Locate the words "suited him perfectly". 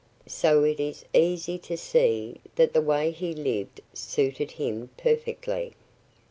3.93-5.73